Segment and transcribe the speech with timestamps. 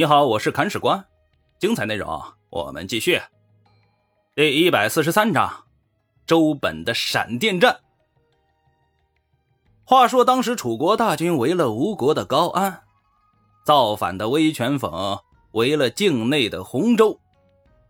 [0.00, 1.04] 你好，我是砍史官，
[1.58, 3.20] 精彩内容我们继续。
[4.34, 5.64] 第一百四十三章，
[6.26, 7.80] 周本的闪电战。
[9.84, 12.80] 话说当时楚国大军围了吴国的高安，
[13.62, 15.20] 造反的威权讽
[15.52, 17.20] 围了境内的洪州，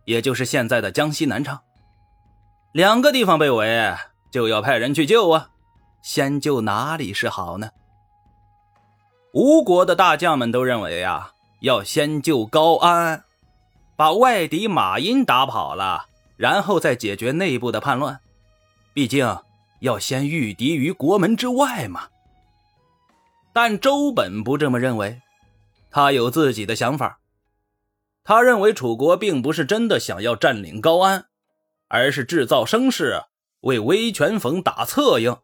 [0.05, 1.63] 也就是现在的江西南昌。
[2.73, 3.95] 两个地方被围，
[4.33, 5.51] 就要派人去救啊，
[6.03, 7.71] 先救哪里是好呢？
[9.33, 11.35] 吴国的大将们都认为啊。
[11.61, 13.25] 要先救高安，
[13.97, 16.07] 把外敌马殷打跑了，
[16.37, 18.21] 然后再解决内部的叛乱。
[18.95, 19.39] 毕竟
[19.81, 22.09] 要先御敌于国门之外嘛。
[23.53, 25.21] 但周本不这么认为，
[25.91, 27.19] 他有自己的想法。
[28.23, 31.27] 他认为楚国并不是真的想要占领高安，
[31.89, 33.25] 而是制造声势，
[33.61, 35.37] 为威权讽打策应。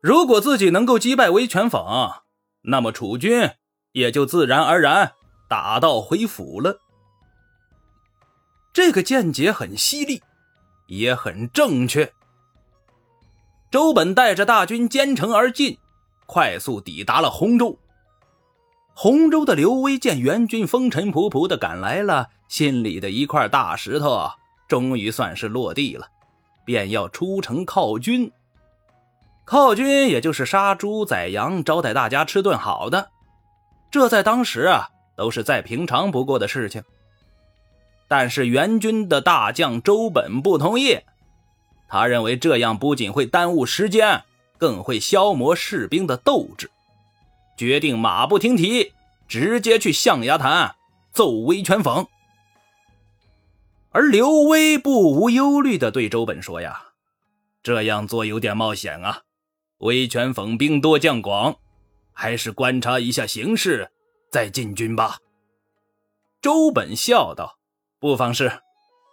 [0.00, 2.22] 如果自己能够击败威权讽，
[2.62, 3.50] 那么楚军。
[3.96, 5.14] 也就自然而然
[5.48, 6.80] 打道回府了。
[8.70, 10.22] 这个见解很犀利，
[10.86, 12.12] 也很正确。
[13.70, 15.78] 周本带着大军兼程而进，
[16.26, 17.78] 快速抵达了洪州。
[18.92, 24.30] 洪州的刘威见援军风尘仆仆的赶来了，心里的一块大石头
[24.68, 26.06] 终于算是落地了，
[26.66, 28.30] 便要出城犒军。
[29.46, 33.12] 犒军也就是杀猪宰羊，招待大家吃顿好的。
[33.90, 36.82] 这在当时啊，都是再平常不过的事情。
[38.08, 41.00] 但是援军的大将周本不同意，
[41.88, 44.22] 他认为这样不仅会耽误时间，
[44.58, 46.70] 更会消磨士兵的斗志，
[47.56, 48.92] 决定马不停蹄，
[49.26, 50.76] 直接去象牙潭
[51.12, 52.06] 奏威权讽。
[53.90, 56.82] 而刘威不无忧虑地对周本说：“呀，
[57.62, 59.22] 这样做有点冒险啊，
[59.78, 61.56] 威权讽兵多将广。”
[62.18, 63.90] 还是观察一下形势，
[64.32, 65.18] 再进军吧。
[66.40, 67.58] 周本笑道
[68.00, 68.50] ：“不妨事，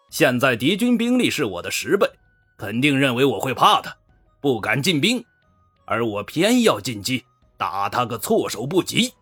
[0.10, 2.10] 现在敌军兵力是我的十倍，
[2.58, 3.94] 肯定认为我会怕他，
[4.40, 5.24] 不敢进兵。
[5.86, 7.26] 而我偏要进击，
[7.58, 9.14] 打他个措手不及。”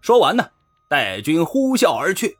[0.00, 0.48] 说完呢，
[0.88, 2.38] 带军呼啸而去。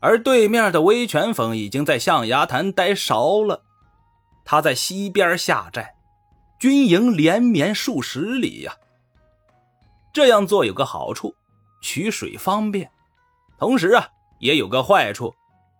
[0.00, 3.62] 而对面的威权讽已经在象牙潭待熟了，
[4.44, 5.95] 他在西边下寨。
[6.58, 8.74] 军营连绵数十里呀，
[10.12, 11.34] 这样做有个好处，
[11.82, 12.86] 取水方便；
[13.58, 14.08] 同时啊，
[14.38, 15.34] 也有个坏处，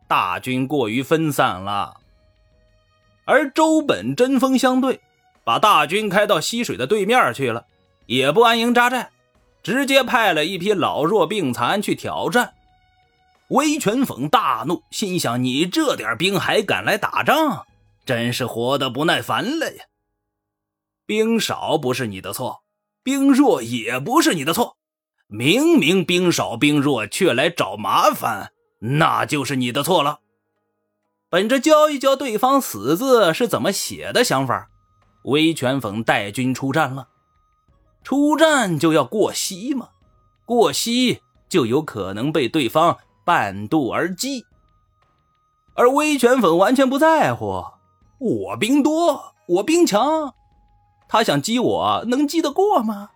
[0.06, 1.97] 大军过于分散了。
[3.25, 5.00] 而周本针锋相对，
[5.44, 7.64] 把大军开到溪水的对面去了，
[8.04, 9.08] 也不安营扎寨，
[9.62, 12.53] 直接派了一批老弱病残去挑战。
[13.48, 17.64] 威权讽大怒，心想：你这点兵还敢来打仗，
[18.04, 19.84] 真是活得不耐烦了呀！
[21.06, 22.62] 兵少不是你的错，
[23.05, 24.77] 兵弱也不是你的错，
[25.28, 30.19] 明明兵少兵弱却来找麻烦，那就是你的错了。
[31.28, 34.69] 本着教一教对方死字是怎么写的想法，
[35.25, 37.09] 威权讽带军出战了。
[38.03, 39.88] 出战就要过溪嘛，
[40.44, 44.44] 过溪就有可能被对方半渡而击。
[45.75, 47.65] 而威权粉完全不在乎，
[48.19, 50.33] 我兵多，我兵强。
[51.09, 53.11] 他想击我，能击得过吗？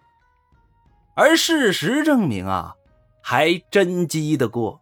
[1.15, 2.75] 而事实证明啊，
[3.23, 4.81] 还真击得过，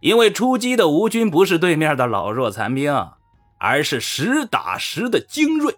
[0.00, 2.92] 因为出击的吴军不是对面的老弱残兵，
[3.58, 5.74] 而是实打实的精锐。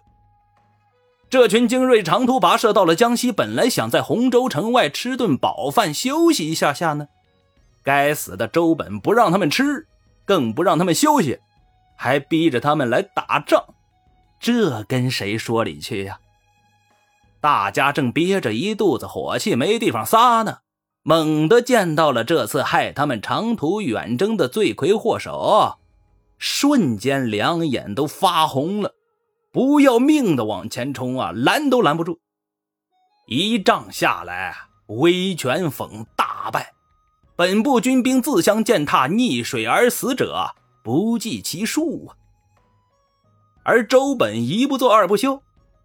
[1.29, 7.07] 这群精锐长途跋涉到了江西，本来想在洪州城外吃顿饱饭休息一下下呢，
[7.83, 9.87] 该死的周本不让他们吃，
[10.25, 11.39] 更不让他们休息，
[11.97, 13.63] 还逼着他们来打仗，
[14.39, 16.19] 这跟谁说理去呀？
[17.41, 20.59] 大家正憋着一肚子火气，没地方撒呢，
[21.01, 25.79] 猛地见到了这次害他们长途远征的罪魁祸首，
[26.37, 28.93] 瞬间两眼都发红了，
[29.51, 32.19] 不要命的往前冲啊，拦都拦不住。
[33.25, 34.55] 一仗下来，
[34.85, 36.73] 威权讽大败，
[37.35, 42.15] 本部军兵自相践踏，溺水而死者不计其数啊。
[43.63, 45.41] 而周本一不做二不休。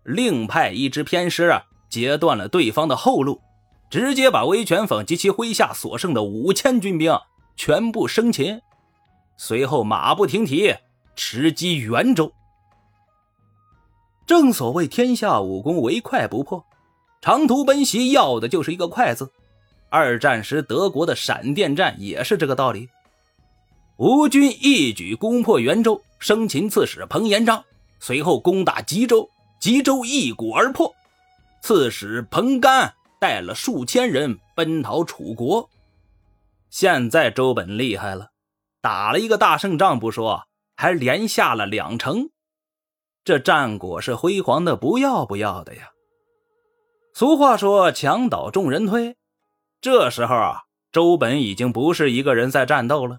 [0.07, 3.41] 另派一支偏师啊，截断了对方的后路，
[3.91, 7.19] 直接把威权讽及其麾下所剩的五千军兵
[7.57, 8.61] 全部生擒，
[9.37, 10.73] 随后马不停蹄
[11.17, 12.33] 直击袁州。
[14.27, 16.65] 正所谓天下武功唯快不破，
[17.21, 19.33] 长途奔袭要的就是一个快字。
[19.89, 22.89] 二战时德国的闪电战也是这个道理。
[23.97, 27.65] 吴军一举攻破袁州，生擒刺史彭延章，
[27.99, 29.29] 随后攻打吉州。
[29.67, 30.95] 吉州一鼓而破，
[31.61, 35.69] 刺史彭干带了数千人奔逃楚国，
[36.71, 38.29] 现在周本厉害了，
[38.81, 40.45] 打了一个大胜仗不说，
[40.77, 42.31] 还连下了两城，
[43.25, 45.91] 这战果是辉煌的不要不要的呀。
[47.13, 49.17] 俗话说“墙倒众人推”，
[49.83, 50.63] 这时候啊，
[50.93, 53.19] 周本已经不是一个人在战斗了。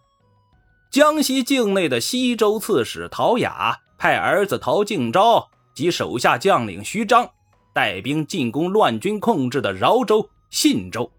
[0.93, 7.29] 江西境内的西州刺史陶雅派儿子陶敬昭及手下将领徐章
[7.71, 11.11] 带兵进攻乱军控制的饶州、信州。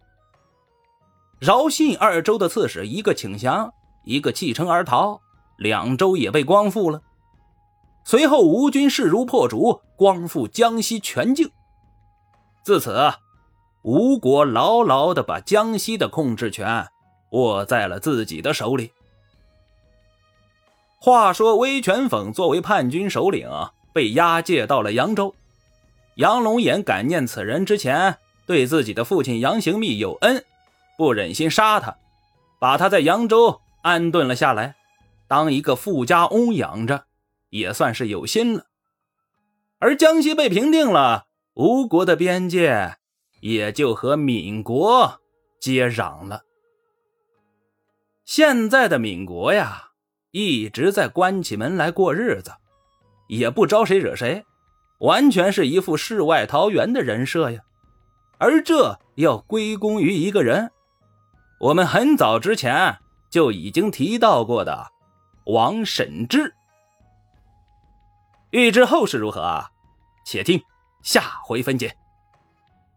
[1.38, 3.72] 饶、信二州的刺史，一个请降，
[4.05, 5.20] 一个弃城而逃，
[5.58, 7.00] 两州也被光复了。
[8.02, 11.49] 随后，吴军势如破竹，光复江西全境。
[12.64, 13.12] 自此，
[13.82, 16.88] 吴国牢牢地把江西的控制权
[17.31, 18.90] 握在了自己的手里。
[20.99, 23.49] 话说，威权讽作为叛军首领，
[23.93, 25.35] 被押解到了扬州。
[26.17, 30.44] 杨龙眼感念此人之前对自己的父亲杨行密有恩。
[30.96, 31.96] 不忍心杀他，
[32.58, 34.75] 把他在扬州安顿了下来，
[35.29, 37.05] 当一个富家翁养着，
[37.50, 38.67] 也算是有心了。
[39.79, 42.96] 而江西被平定了，吴国的边界
[43.41, 45.20] 也就和闽国
[45.61, 46.43] 接壤了。
[48.25, 49.91] 现在的闽国呀，
[50.32, 52.55] 一直在关起门来过日子，
[53.28, 54.44] 也不招谁惹谁，
[54.98, 57.60] 完全是一副世外桃源的人设呀。
[58.38, 60.70] 而这要归功于一个人。
[61.60, 62.98] 我们很早之前
[63.30, 64.86] 就已经提到过的
[65.46, 66.54] 王审知，
[68.50, 69.70] 欲知后事如何啊？
[70.24, 70.62] 且听
[71.02, 71.96] 下回分解。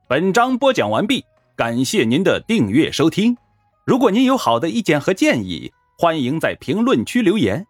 [0.07, 1.25] 本章播讲完毕，
[1.55, 3.35] 感谢您的订阅收听。
[3.85, 7.65] 如果您有好的意见和建议，欢迎在评论区留言。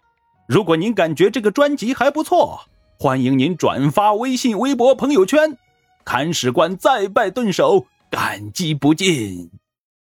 [0.51, 2.63] 如果您感觉这个专辑还不错，
[2.99, 5.57] 欢迎您转发微信、微博、朋友圈。
[6.03, 9.49] 看史官再拜顿首，感激不尽。